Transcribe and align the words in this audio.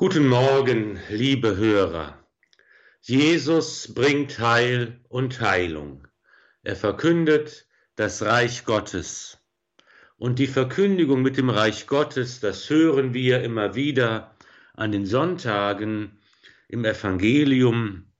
Guten 0.00 0.28
Morgen, 0.28 1.00
liebe 1.10 1.56
Hörer. 1.56 2.24
Jesus 3.00 3.92
bringt 3.92 4.38
Heil 4.38 5.00
und 5.08 5.40
Heilung. 5.40 6.06
Er 6.62 6.76
verkündet 6.76 7.66
das 7.96 8.22
Reich 8.22 8.64
Gottes. 8.64 9.38
Und 10.16 10.38
die 10.38 10.46
Verkündigung 10.46 11.20
mit 11.20 11.36
dem 11.36 11.50
Reich 11.50 11.88
Gottes, 11.88 12.38
das 12.38 12.70
hören 12.70 13.12
wir 13.12 13.42
immer 13.42 13.74
wieder 13.74 14.36
an 14.74 14.92
den 14.92 15.04
Sonntagen 15.04 16.20
im 16.68 16.84
Evangelium. 16.84 18.12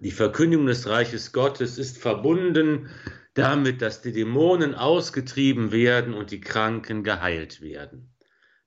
Die 0.00 0.10
Verkündigung 0.10 0.66
des 0.66 0.86
Reiches 0.86 1.32
Gottes 1.32 1.78
ist 1.78 1.96
verbunden 1.96 2.90
damit, 3.32 3.80
dass 3.80 4.02
die 4.02 4.12
Dämonen 4.12 4.74
ausgetrieben 4.74 5.72
werden 5.72 6.12
und 6.12 6.30
die 6.30 6.42
Kranken 6.42 7.04
geheilt 7.04 7.62
werden. 7.62 8.14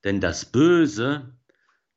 Denn 0.04 0.20
das 0.20 0.46
Böse, 0.46 1.37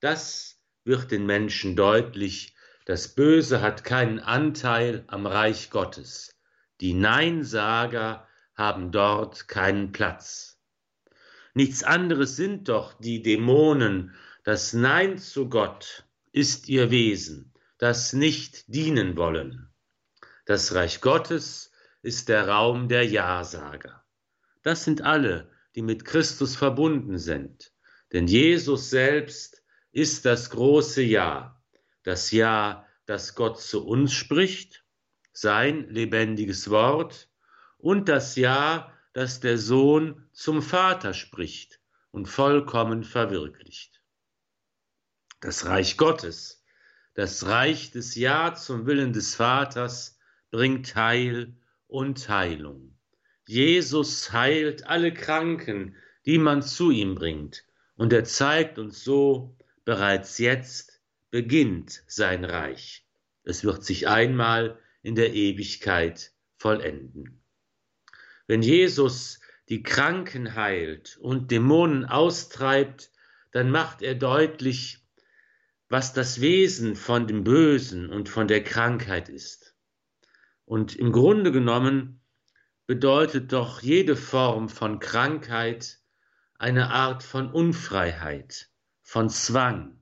das 0.00 0.58
wird 0.84 1.10
den 1.10 1.26
Menschen 1.26 1.76
deutlich. 1.76 2.54
Das 2.86 3.14
Böse 3.14 3.60
hat 3.60 3.84
keinen 3.84 4.18
Anteil 4.18 5.04
am 5.06 5.26
Reich 5.26 5.70
Gottes. 5.70 6.36
Die 6.80 6.94
Neinsager 6.94 8.26
haben 8.54 8.90
dort 8.90 9.48
keinen 9.48 9.92
Platz. 9.92 10.58
Nichts 11.54 11.82
anderes 11.82 12.36
sind 12.36 12.68
doch 12.68 12.94
die 12.98 13.22
Dämonen. 13.22 14.14
Das 14.44 14.72
Nein 14.72 15.18
zu 15.18 15.48
Gott 15.48 16.04
ist 16.32 16.68
ihr 16.68 16.90
Wesen, 16.90 17.52
das 17.78 18.12
nicht 18.12 18.72
dienen 18.72 19.16
wollen. 19.16 19.68
Das 20.46 20.74
Reich 20.74 21.00
Gottes 21.00 21.72
ist 22.02 22.28
der 22.28 22.48
Raum 22.48 22.88
der 22.88 23.06
Ja-Sager. 23.06 24.04
Das 24.62 24.84
sind 24.84 25.02
alle, 25.02 25.50
die 25.74 25.82
mit 25.82 26.04
Christus 26.04 26.56
verbunden 26.56 27.18
sind. 27.18 27.72
Denn 28.12 28.26
Jesus 28.26 28.90
selbst 28.90 29.59
ist 29.92 30.24
das 30.24 30.50
große 30.50 31.02
Ja, 31.02 31.60
das 32.02 32.30
Ja, 32.30 32.86
das 33.06 33.34
Gott 33.34 33.60
zu 33.60 33.86
uns 33.86 34.12
spricht, 34.12 34.84
sein 35.32 35.88
lebendiges 35.88 36.70
Wort, 36.70 37.28
und 37.78 38.08
das 38.08 38.36
Ja, 38.36 38.92
das 39.12 39.40
der 39.40 39.58
Sohn 39.58 40.28
zum 40.32 40.62
Vater 40.62 41.14
spricht 41.14 41.80
und 42.10 42.26
vollkommen 42.26 43.04
verwirklicht. 43.04 44.02
Das 45.40 45.66
Reich 45.66 45.96
Gottes, 45.96 46.64
das 47.14 47.46
Reich 47.46 47.90
des 47.90 48.14
Ja 48.14 48.54
zum 48.54 48.86
Willen 48.86 49.12
des 49.12 49.34
Vaters, 49.34 50.18
bringt 50.50 50.94
Heil 50.94 51.56
und 51.86 52.28
Heilung. 52.28 52.96
Jesus 53.46 54.32
heilt 54.32 54.86
alle 54.86 55.12
Kranken, 55.12 55.96
die 56.26 56.38
man 56.38 56.62
zu 56.62 56.90
ihm 56.90 57.14
bringt, 57.14 57.64
und 57.96 58.12
er 58.12 58.24
zeigt 58.24 58.78
uns 58.78 59.02
so, 59.02 59.56
Bereits 59.90 60.38
jetzt 60.38 61.02
beginnt 61.32 62.04
sein 62.06 62.44
Reich. 62.44 63.04
Es 63.42 63.64
wird 63.64 63.84
sich 63.84 64.06
einmal 64.06 64.78
in 65.02 65.16
der 65.16 65.34
Ewigkeit 65.34 66.30
vollenden. 66.58 67.42
Wenn 68.46 68.62
Jesus 68.62 69.40
die 69.68 69.82
Kranken 69.82 70.54
heilt 70.54 71.16
und 71.16 71.50
Dämonen 71.50 72.04
austreibt, 72.04 73.10
dann 73.50 73.72
macht 73.72 74.00
er 74.02 74.14
deutlich, 74.14 75.04
was 75.88 76.12
das 76.12 76.40
Wesen 76.40 76.94
von 76.94 77.26
dem 77.26 77.42
Bösen 77.42 78.10
und 78.10 78.28
von 78.28 78.46
der 78.46 78.62
Krankheit 78.62 79.28
ist. 79.28 79.74
Und 80.66 80.94
im 80.94 81.10
Grunde 81.10 81.50
genommen 81.50 82.20
bedeutet 82.86 83.52
doch 83.52 83.82
jede 83.82 84.14
Form 84.14 84.68
von 84.68 85.00
Krankheit 85.00 85.98
eine 86.60 86.90
Art 86.90 87.24
von 87.24 87.50
Unfreiheit 87.50 88.70
von 89.10 89.28
Zwang, 89.28 89.98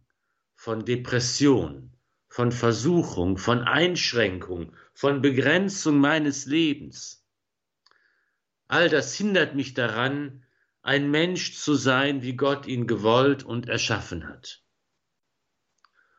von 0.55 0.84
Depression, 0.84 1.97
von 2.28 2.53
Versuchung, 2.53 3.39
von 3.39 3.62
Einschränkung, 3.62 4.75
von 4.92 5.23
Begrenzung 5.23 5.98
meines 5.98 6.45
Lebens. 6.45 7.27
All 8.67 8.91
das 8.91 9.14
hindert 9.14 9.55
mich 9.55 9.73
daran, 9.73 10.45
ein 10.83 11.11
Mensch 11.11 11.57
zu 11.57 11.74
sein, 11.74 12.20
wie 12.20 12.36
Gott 12.36 12.67
ihn 12.67 12.86
gewollt 12.86 13.45
und 13.45 13.67
erschaffen 13.67 14.29
hat. 14.29 14.63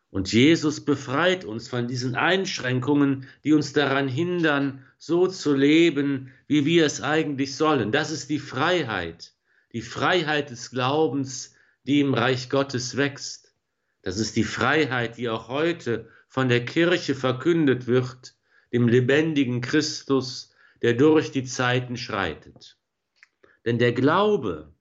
Und 0.09 0.33
Jesus 0.33 0.83
befreit 0.83 1.45
uns 1.45 1.67
von 1.67 1.87
diesen 1.87 2.15
Einschränkungen, 2.15 3.27
die 3.43 3.53
uns 3.53 3.71
daran 3.71 4.07
hindern, 4.07 4.83
so 4.97 5.27
zu 5.27 5.53
leben, 5.53 6.33
wie 6.47 6.65
wir 6.65 6.87
es 6.87 7.03
eigentlich 7.03 7.55
sollen. 7.55 7.91
Das 7.91 8.09
ist 8.09 8.31
die 8.31 8.39
Freiheit, 8.39 9.35
die 9.73 9.83
Freiheit 9.83 10.49
des 10.49 10.71
Glaubens, 10.71 11.53
die 11.83 12.01
im 12.01 12.13
Reich 12.13 12.49
Gottes 12.49 12.97
wächst. 12.97 13.53
Das 14.01 14.17
ist 14.17 14.35
die 14.35 14.43
Freiheit, 14.43 15.17
die 15.17 15.29
auch 15.29 15.47
heute 15.47 16.09
von 16.27 16.49
der 16.49 16.65
Kirche 16.65 17.15
verkündet 17.15 17.87
wird, 17.87 18.35
dem 18.71 18.87
lebendigen 18.87 19.61
Christus, 19.61 20.53
der 20.81 20.93
durch 20.93 21.31
die 21.31 21.43
Zeiten 21.43 21.97
schreitet. 21.97 22.77
Denn 23.65 23.77
der 23.77 23.93
Glaube, 23.93 24.73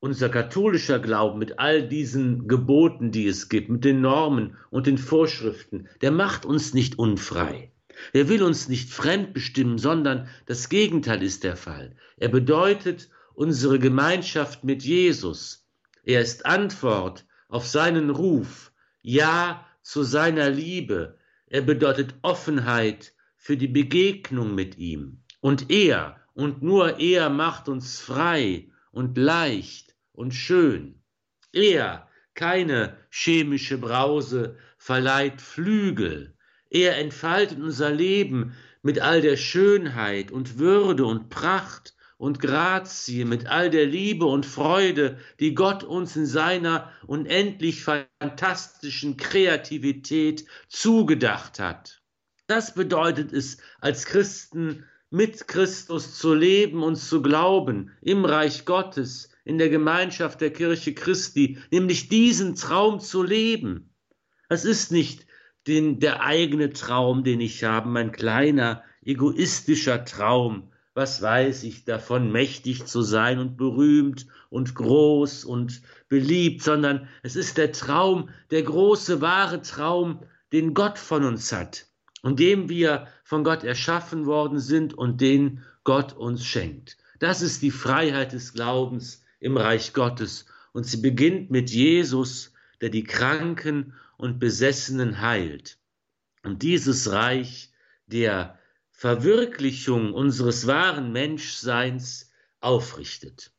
unser 0.00 0.28
katholischer 0.28 0.98
Glauben 0.98 1.38
mit 1.38 1.58
all 1.58 1.88
diesen 1.88 2.48
Geboten, 2.48 3.10
die 3.10 3.26
es 3.26 3.48
gibt, 3.48 3.70
mit 3.70 3.84
den 3.84 4.00
Normen 4.00 4.56
und 4.70 4.86
den 4.86 4.98
Vorschriften, 4.98 5.88
der 6.02 6.10
macht 6.10 6.44
uns 6.44 6.74
nicht 6.74 6.98
unfrei. 6.98 7.72
Er 8.12 8.28
will 8.28 8.42
uns 8.42 8.68
nicht 8.68 8.90
fremdbestimmen, 8.90 9.78
sondern 9.78 10.28
das 10.46 10.68
Gegenteil 10.68 11.22
ist 11.22 11.44
der 11.44 11.56
Fall. 11.56 11.96
Er 12.16 12.28
bedeutet 12.28 13.08
unsere 13.34 13.78
Gemeinschaft 13.78 14.64
mit 14.64 14.82
Jesus, 14.82 15.63
er 16.04 16.20
ist 16.20 16.46
Antwort 16.46 17.24
auf 17.48 17.66
seinen 17.66 18.10
Ruf, 18.10 18.72
Ja 19.02 19.66
zu 19.82 20.02
seiner 20.02 20.50
Liebe. 20.50 21.18
Er 21.46 21.62
bedeutet 21.62 22.14
Offenheit 22.22 23.14
für 23.36 23.56
die 23.56 23.68
Begegnung 23.68 24.54
mit 24.54 24.78
ihm. 24.78 25.22
Und 25.40 25.70
er 25.70 26.20
und 26.34 26.62
nur 26.62 26.98
er 27.00 27.30
macht 27.30 27.68
uns 27.68 28.00
frei 28.00 28.70
und 28.90 29.16
leicht 29.16 29.94
und 30.12 30.32
schön. 30.34 31.02
Er, 31.52 32.08
keine 32.34 32.96
chemische 33.10 33.78
Brause, 33.78 34.56
verleiht 34.78 35.40
Flügel. 35.40 36.36
Er 36.70 36.98
entfaltet 36.98 37.60
unser 37.60 37.90
Leben 37.90 38.54
mit 38.82 39.00
all 39.00 39.20
der 39.20 39.36
Schönheit 39.36 40.32
und 40.32 40.58
Würde 40.58 41.06
und 41.06 41.30
Pracht 41.30 41.93
und 42.16 42.38
Grazie, 42.38 43.24
mit 43.24 43.46
all 43.46 43.70
der 43.70 43.86
Liebe 43.86 44.24
und 44.26 44.46
Freude, 44.46 45.18
die 45.40 45.54
Gott 45.54 45.82
uns 45.84 46.16
in 46.16 46.26
seiner 46.26 46.92
unendlich 47.06 47.82
fantastischen 47.82 49.16
Kreativität 49.16 50.44
zugedacht 50.68 51.58
hat. 51.58 52.02
Das 52.46 52.74
bedeutet 52.74 53.32
es, 53.32 53.58
als 53.80 54.06
Christen 54.06 54.84
mit 55.10 55.48
Christus 55.48 56.18
zu 56.18 56.34
leben 56.34 56.82
und 56.82 56.96
zu 56.96 57.22
glauben, 57.22 57.90
im 58.00 58.24
Reich 58.24 58.64
Gottes, 58.64 59.30
in 59.44 59.58
der 59.58 59.68
Gemeinschaft 59.68 60.40
der 60.40 60.52
Kirche 60.52 60.94
Christi, 60.94 61.58
nämlich 61.70 62.08
diesen 62.08 62.54
Traum 62.54 63.00
zu 63.00 63.22
leben. 63.22 63.94
Es 64.48 64.64
ist 64.64 64.92
nicht 64.92 65.26
den, 65.66 66.00
der 66.00 66.22
eigene 66.22 66.70
Traum, 66.72 67.24
den 67.24 67.40
ich 67.40 67.64
habe, 67.64 67.88
mein 67.88 68.12
kleiner, 68.12 68.82
egoistischer 69.02 70.04
Traum, 70.04 70.70
was 70.94 71.20
weiß 71.20 71.64
ich 71.64 71.84
davon, 71.84 72.30
mächtig 72.30 72.86
zu 72.86 73.02
sein 73.02 73.38
und 73.38 73.56
berühmt 73.56 74.26
und 74.48 74.74
groß 74.74 75.44
und 75.44 75.82
beliebt, 76.08 76.62
sondern 76.62 77.08
es 77.22 77.34
ist 77.34 77.58
der 77.58 77.72
Traum, 77.72 78.30
der 78.50 78.62
große, 78.62 79.20
wahre 79.20 79.60
Traum, 79.60 80.20
den 80.52 80.72
Gott 80.72 80.98
von 80.98 81.24
uns 81.24 81.52
hat 81.52 81.86
und 82.22 82.38
dem 82.38 82.68
wir 82.68 83.08
von 83.24 83.42
Gott 83.42 83.64
erschaffen 83.64 84.24
worden 84.24 84.60
sind 84.60 84.94
und 84.94 85.20
den 85.20 85.64
Gott 85.82 86.12
uns 86.12 86.46
schenkt. 86.46 86.96
Das 87.18 87.42
ist 87.42 87.62
die 87.62 87.72
Freiheit 87.72 88.32
des 88.32 88.52
Glaubens 88.52 89.24
im 89.40 89.56
Reich 89.56 89.92
Gottes 89.92 90.46
und 90.72 90.86
sie 90.86 90.98
beginnt 90.98 91.50
mit 91.50 91.70
Jesus, 91.70 92.52
der 92.80 92.90
die 92.90 93.04
Kranken 93.04 93.94
und 94.16 94.38
Besessenen 94.38 95.20
heilt. 95.20 95.78
Und 96.44 96.62
dieses 96.62 97.10
Reich 97.10 97.72
der 98.06 98.58
Verwirklichung 98.96 100.14
unseres 100.14 100.68
wahren 100.68 101.12
Menschseins 101.12 102.30
aufrichtet. 102.60 103.50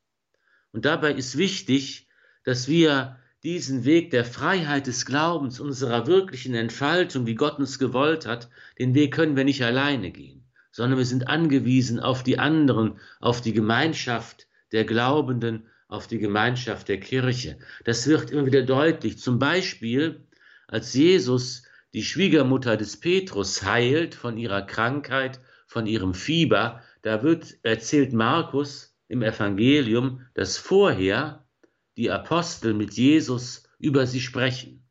Und 0.72 0.86
dabei 0.86 1.12
ist 1.12 1.38
wichtig, 1.38 2.08
dass 2.46 2.68
wir 2.70 3.20
diesen 3.44 3.84
Weg 3.84 4.12
der 4.12 4.26
Freiheit 4.26 4.88
des 4.88 5.06
Glaubens, 5.06 5.60
unserer 5.60 6.08
wirklichen 6.08 6.56
Entfaltung, 6.56 7.28
wie 7.28 7.36
Gott 7.36 7.60
uns 7.60 7.78
gewollt 7.78 8.26
hat, 8.26 8.50
den 8.80 8.96
Weg 8.96 9.14
können 9.14 9.36
wir 9.36 9.44
nicht 9.44 9.64
alleine 9.64 10.10
gehen, 10.10 10.50
sondern 10.72 10.98
wir 10.98 11.06
sind 11.06 11.28
angewiesen 11.28 12.00
auf 12.00 12.24
die 12.24 12.40
anderen, 12.40 12.98
auf 13.20 13.42
die 13.42 13.54
Gemeinschaft 13.54 14.48
der 14.72 14.86
Glaubenden, 14.86 15.68
auf 15.90 16.08
die 16.08 16.18
Gemeinschaft 16.18 16.88
der 16.88 17.00
Kirche. 17.00 17.60
Das 17.84 18.08
wird 18.08 18.32
immer 18.32 18.46
wieder 18.46 18.64
deutlich. 18.64 19.20
Zum 19.20 19.38
Beispiel, 19.38 20.26
als 20.68 20.94
Jesus 20.94 21.64
die 21.96 22.04
Schwiegermutter 22.04 22.76
des 22.76 22.98
Petrus 22.98 23.64
heilt 23.64 24.16
von 24.16 24.38
ihrer 24.38 24.64
Krankheit, 24.64 25.40
von 25.66 25.88
ihrem 25.88 26.14
Fieber. 26.14 26.82
Da 27.04 27.24
wird 27.24 27.56
erzählt 27.64 28.12
Markus 28.12 28.94
im 29.08 29.22
Evangelium, 29.22 30.20
dass 30.34 30.58
vorher 30.58 31.48
die 31.96 32.12
Apostel 32.12 32.74
mit 32.74 32.96
Jesus 32.96 33.64
über 33.80 34.08
sie 34.08 34.20
sprechen. 34.20 34.86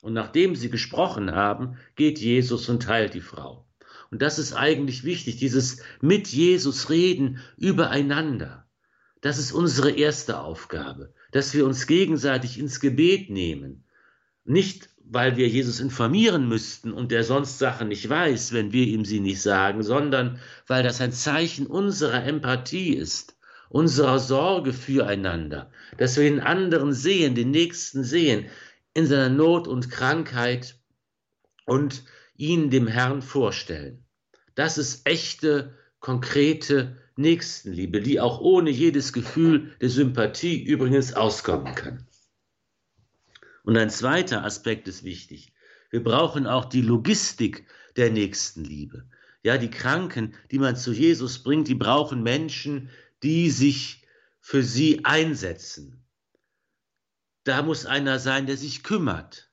Und 0.00 0.14
nachdem 0.14 0.56
sie 0.56 0.68
gesprochen 0.68 1.30
haben, 1.30 1.76
geht 1.94 2.18
Jesus 2.18 2.68
und 2.68 2.88
heilt 2.88 3.14
die 3.14 3.20
Frau. 3.20 3.68
Und 4.10 4.20
das 4.20 4.40
ist 4.40 4.52
eigentlich 4.52 5.04
wichtig, 5.04 5.36
dieses 5.36 5.80
mit 6.00 6.26
Jesus 6.26 6.90
reden 6.90 7.38
übereinander. 7.56 8.66
Das 9.20 9.38
ist 9.38 9.52
unsere 9.52 9.92
erste 9.92 10.40
Aufgabe, 10.40 11.14
dass 11.30 11.54
wir 11.54 11.64
uns 11.64 11.86
gegenseitig 11.86 12.58
ins 12.58 12.80
Gebet 12.80 13.30
nehmen. 13.30 13.84
Nicht, 14.44 14.88
weil 15.04 15.36
wir 15.36 15.48
Jesus 15.48 15.80
informieren 15.80 16.48
müssten 16.48 16.92
und 16.92 17.12
er 17.12 17.24
sonst 17.24 17.58
Sachen 17.58 17.88
nicht 17.88 18.08
weiß, 18.08 18.52
wenn 18.52 18.72
wir 18.72 18.86
ihm 18.86 19.04
sie 19.04 19.20
nicht 19.20 19.42
sagen, 19.42 19.82
sondern 19.82 20.38
weil 20.66 20.82
das 20.82 21.00
ein 21.00 21.12
Zeichen 21.12 21.66
unserer 21.66 22.24
Empathie 22.24 22.94
ist, 22.94 23.36
unserer 23.68 24.18
Sorge 24.18 24.72
füreinander, 24.72 25.70
dass 25.98 26.16
wir 26.16 26.24
den 26.24 26.40
anderen 26.40 26.92
sehen, 26.92 27.34
den 27.34 27.50
Nächsten 27.50 28.04
sehen, 28.04 28.46
in 28.94 29.06
seiner 29.06 29.30
Not 29.30 29.68
und 29.68 29.90
Krankheit 29.90 30.76
und 31.64 32.04
ihn 32.36 32.70
dem 32.70 32.86
Herrn 32.86 33.22
vorstellen. 33.22 34.04
Das 34.54 34.78
ist 34.78 35.06
echte, 35.06 35.74
konkrete 36.00 36.96
Nächstenliebe, 37.16 38.00
die 38.00 38.20
auch 38.20 38.40
ohne 38.40 38.70
jedes 38.70 39.12
Gefühl 39.12 39.72
der 39.80 39.88
Sympathie 39.88 40.62
übrigens 40.62 41.14
auskommen 41.14 41.74
kann. 41.74 42.06
Und 43.62 43.76
ein 43.76 43.90
zweiter 43.90 44.44
Aspekt 44.44 44.88
ist 44.88 45.04
wichtig. 45.04 45.52
Wir 45.90 46.02
brauchen 46.02 46.46
auch 46.46 46.64
die 46.64 46.82
Logistik 46.82 47.66
der 47.96 48.10
Nächstenliebe. 48.10 49.06
Ja, 49.42 49.58
die 49.58 49.70
Kranken, 49.70 50.34
die 50.50 50.58
man 50.58 50.76
zu 50.76 50.92
Jesus 50.92 51.42
bringt, 51.42 51.68
die 51.68 51.74
brauchen 51.74 52.22
Menschen, 52.22 52.90
die 53.22 53.50
sich 53.50 54.02
für 54.40 54.62
sie 54.62 55.04
einsetzen. 55.04 56.04
Da 57.44 57.62
muss 57.62 57.86
einer 57.86 58.18
sein, 58.18 58.46
der 58.46 58.56
sich 58.56 58.82
kümmert. 58.82 59.50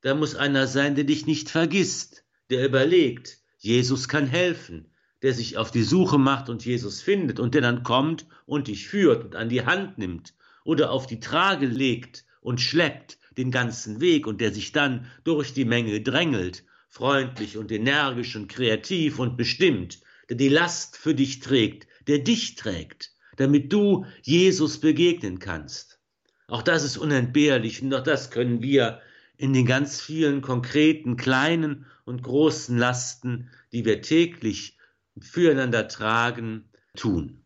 Da 0.00 0.14
muss 0.14 0.34
einer 0.34 0.66
sein, 0.66 0.94
der 0.94 1.04
dich 1.04 1.26
nicht 1.26 1.50
vergisst, 1.50 2.24
der 2.50 2.66
überlegt, 2.66 3.38
Jesus 3.58 4.08
kann 4.08 4.26
helfen, 4.26 4.92
der 5.22 5.34
sich 5.34 5.56
auf 5.56 5.70
die 5.70 5.82
Suche 5.82 6.18
macht 6.18 6.48
und 6.48 6.64
Jesus 6.64 7.02
findet 7.02 7.40
und 7.40 7.54
der 7.54 7.62
dann 7.62 7.82
kommt 7.82 8.26
und 8.46 8.68
dich 8.68 8.88
führt 8.88 9.24
und 9.24 9.36
an 9.36 9.48
die 9.48 9.66
Hand 9.66 9.98
nimmt 9.98 10.34
oder 10.64 10.92
auf 10.92 11.06
die 11.06 11.20
Trage 11.20 11.66
legt 11.66 12.24
und 12.40 12.60
schleppt 12.60 13.18
den 13.38 13.50
ganzen 13.50 14.00
Weg 14.00 14.26
und 14.26 14.40
der 14.40 14.52
sich 14.52 14.72
dann 14.72 15.06
durch 15.24 15.54
die 15.54 15.64
Menge 15.64 16.00
drängelt, 16.02 16.64
freundlich 16.88 17.56
und 17.56 17.70
energisch 17.70 18.36
und 18.36 18.48
kreativ 18.48 19.18
und 19.18 19.36
bestimmt, 19.36 20.00
der 20.28 20.36
die 20.36 20.48
Last 20.48 20.96
für 20.96 21.14
dich 21.14 21.40
trägt, 21.40 21.86
der 22.06 22.18
dich 22.18 22.56
trägt, 22.56 23.12
damit 23.36 23.72
du 23.72 24.04
Jesus 24.22 24.80
begegnen 24.80 25.38
kannst. 25.38 26.00
Auch 26.48 26.62
das 26.62 26.82
ist 26.84 26.98
unentbehrlich 26.98 27.80
und 27.82 27.94
auch 27.94 28.02
das 28.02 28.30
können 28.30 28.62
wir 28.62 29.00
in 29.36 29.52
den 29.52 29.66
ganz 29.66 30.00
vielen 30.00 30.42
konkreten 30.42 31.16
kleinen 31.16 31.86
und 32.04 32.22
großen 32.22 32.76
Lasten, 32.76 33.50
die 33.72 33.84
wir 33.84 34.02
täglich 34.02 34.76
füreinander 35.20 35.88
tragen, 35.88 36.70
tun. 36.96 37.44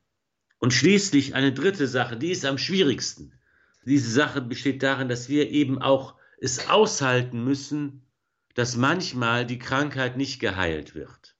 Und 0.58 0.72
schließlich 0.72 1.34
eine 1.34 1.52
dritte 1.52 1.86
Sache, 1.88 2.16
die 2.16 2.30
ist 2.30 2.44
am 2.44 2.56
schwierigsten. 2.56 3.34
Diese 3.84 4.10
Sache 4.10 4.40
besteht 4.40 4.82
darin, 4.82 5.08
dass 5.08 5.28
wir 5.28 5.50
eben 5.50 5.80
auch 5.80 6.14
es 6.40 6.68
aushalten 6.68 7.44
müssen, 7.44 8.02
dass 8.54 8.76
manchmal 8.76 9.46
die 9.46 9.58
Krankheit 9.58 10.16
nicht 10.16 10.40
geheilt 10.40 10.94
wird. 10.94 11.36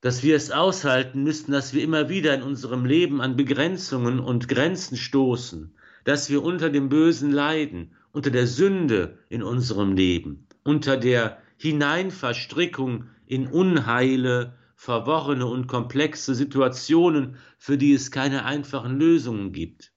Dass 0.00 0.22
wir 0.22 0.36
es 0.36 0.50
aushalten 0.50 1.22
müssen, 1.22 1.52
dass 1.52 1.72
wir 1.72 1.82
immer 1.82 2.08
wieder 2.08 2.34
in 2.34 2.42
unserem 2.42 2.84
Leben 2.84 3.20
an 3.20 3.36
Begrenzungen 3.36 4.20
und 4.20 4.48
Grenzen 4.48 4.96
stoßen, 4.96 5.76
dass 6.04 6.30
wir 6.30 6.42
unter 6.42 6.70
dem 6.70 6.88
Bösen 6.88 7.32
leiden 7.32 7.96
unter 8.16 8.30
der 8.30 8.46
Sünde 8.46 9.18
in 9.28 9.42
unserem 9.42 9.92
Leben, 9.92 10.46
unter 10.64 10.96
der 10.96 11.36
Hineinverstrickung 11.58 13.10
in 13.26 13.46
unheile, 13.46 14.54
verworrene 14.74 15.44
und 15.44 15.66
komplexe 15.66 16.34
Situationen, 16.34 17.36
für 17.58 17.76
die 17.76 17.92
es 17.92 18.10
keine 18.10 18.46
einfachen 18.46 18.98
Lösungen 18.98 19.52
gibt. 19.52 19.92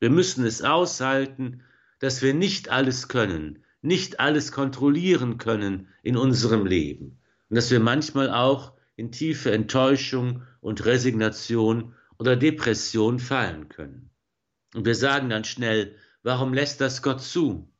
Wir 0.00 0.10
müssen 0.10 0.44
es 0.44 0.62
aushalten, 0.62 1.62
dass 1.98 2.22
wir 2.22 2.34
nicht 2.34 2.68
alles 2.68 3.08
können, 3.08 3.64
nicht 3.82 4.20
alles 4.20 4.52
kontrollieren 4.52 5.38
können 5.38 5.88
in 6.02 6.16
unserem 6.16 6.66
Leben 6.66 7.18
und 7.48 7.56
dass 7.56 7.70
wir 7.70 7.80
manchmal 7.80 8.30
auch 8.30 8.74
in 8.96 9.12
tiefe 9.12 9.52
Enttäuschung 9.52 10.42
und 10.60 10.84
Resignation 10.84 11.94
oder 12.18 12.36
Depression 12.36 13.18
fallen 13.18 13.68
können. 13.68 14.10
Und 14.74 14.86
wir 14.86 14.94
sagen 14.94 15.30
dann 15.30 15.44
schnell, 15.44 15.96
Warum 16.24 16.54
lässt 16.54 16.80
das 16.80 17.02
Gott 17.02 17.20
zu? 17.20 17.70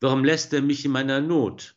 Warum 0.00 0.24
lässt 0.24 0.52
er 0.52 0.60
mich 0.60 0.84
in 0.84 0.90
meiner 0.90 1.20
Not? 1.20 1.76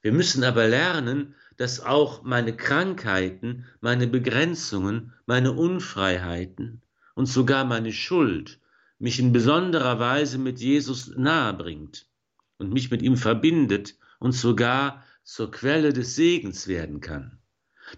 Wir 0.00 0.10
müssen 0.10 0.42
aber 0.42 0.66
lernen, 0.66 1.34
dass 1.58 1.80
auch 1.80 2.22
meine 2.22 2.56
Krankheiten, 2.56 3.66
meine 3.82 4.06
Begrenzungen, 4.06 5.12
meine 5.26 5.52
Unfreiheiten 5.52 6.80
und 7.14 7.26
sogar 7.26 7.66
meine 7.66 7.92
Schuld 7.92 8.58
mich 8.98 9.18
in 9.18 9.32
besonderer 9.32 9.98
Weise 9.98 10.38
mit 10.38 10.60
Jesus 10.60 11.12
nahe 11.16 11.54
bringt 11.54 12.06
und 12.58 12.72
mich 12.72 12.90
mit 12.90 13.02
ihm 13.02 13.16
verbindet 13.16 13.96
und 14.18 14.32
sogar 14.32 15.04
zur 15.22 15.50
Quelle 15.50 15.92
des 15.92 16.16
Segens 16.16 16.66
werden 16.68 17.00
kann. 17.00 17.38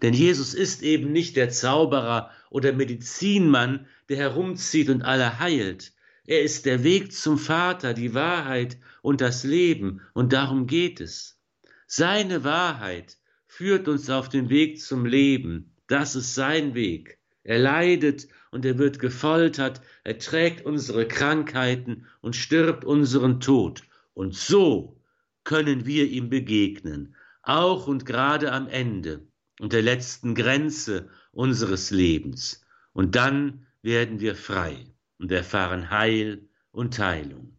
Denn 0.02 0.14
Jesus 0.14 0.54
ist 0.54 0.82
eben 0.82 1.12
nicht 1.12 1.36
der 1.36 1.50
Zauberer 1.50 2.30
oder 2.50 2.72
Medizinmann, 2.72 3.86
der 4.08 4.18
herumzieht 4.18 4.88
und 4.88 5.02
alle 5.02 5.38
heilt. 5.38 5.92
Er 6.26 6.42
ist 6.42 6.66
der 6.66 6.84
Weg 6.84 7.12
zum 7.12 7.38
Vater, 7.38 7.94
die 7.94 8.14
Wahrheit 8.14 8.78
und 9.02 9.20
das 9.20 9.42
Leben, 9.42 10.00
und 10.12 10.32
darum 10.32 10.66
geht 10.66 11.00
es. 11.00 11.40
Seine 11.86 12.44
Wahrheit 12.44 13.16
führt 13.46 13.88
uns 13.88 14.10
auf 14.10 14.28
den 14.28 14.48
Weg 14.48 14.80
zum 14.80 15.06
Leben. 15.06 15.74
Das 15.88 16.14
ist 16.14 16.34
sein 16.34 16.74
Weg. 16.74 17.19
Er 17.42 17.58
leidet 17.58 18.28
und 18.50 18.64
er 18.64 18.78
wird 18.78 18.98
gefoltert, 18.98 19.80
er 20.04 20.18
trägt 20.18 20.64
unsere 20.66 21.08
Krankheiten 21.08 22.06
und 22.20 22.36
stirbt 22.36 22.84
unseren 22.84 23.40
Tod. 23.40 23.82
Und 24.12 24.34
so 24.34 25.00
können 25.44 25.86
wir 25.86 26.06
ihm 26.06 26.28
begegnen, 26.28 27.16
auch 27.42 27.86
und 27.86 28.04
gerade 28.04 28.52
am 28.52 28.68
Ende 28.68 29.26
und 29.58 29.72
der 29.72 29.82
letzten 29.82 30.34
Grenze 30.34 31.08
unseres 31.32 31.90
Lebens. 31.90 32.64
Und 32.92 33.16
dann 33.16 33.66
werden 33.82 34.20
wir 34.20 34.34
frei 34.34 34.86
und 35.18 35.32
erfahren 35.32 35.90
Heil 35.90 36.48
und 36.70 36.98
Heilung. 36.98 37.58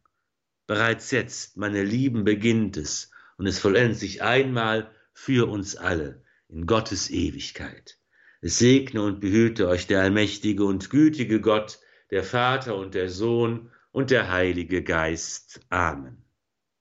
Bereits 0.67 1.11
jetzt, 1.11 1.57
meine 1.57 1.83
Lieben, 1.83 2.23
beginnt 2.23 2.77
es 2.77 3.11
und 3.37 3.47
es 3.47 3.59
vollendet 3.59 3.99
sich 3.99 4.21
einmal 4.21 4.91
für 5.13 5.49
uns 5.49 5.75
alle 5.75 6.23
in 6.47 6.65
Gottes 6.65 7.09
Ewigkeit. 7.09 8.00
Es 8.41 8.57
segne 8.57 9.03
und 9.03 9.19
behüte 9.19 9.67
euch 9.67 9.85
der 9.85 10.01
allmächtige 10.01 10.65
und 10.65 10.89
gütige 10.89 11.41
Gott, 11.41 11.79
der 12.09 12.23
Vater 12.23 12.75
und 12.75 12.95
der 12.95 13.09
Sohn 13.09 13.69
und 13.91 14.09
der 14.09 14.31
Heilige 14.31 14.83
Geist. 14.83 15.61
Amen. 15.69 16.20